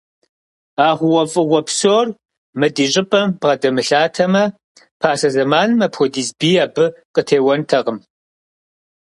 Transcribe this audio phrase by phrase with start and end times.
[0.85, 2.07] А хъугъуэфӏыгъуэ псор
[2.59, 4.43] мы ди щӏыпӏэм бгъэдэмылъатэмэ,
[4.99, 7.97] пасэ зэманым апхуэдиз бий абы къытеуэнтэкъым.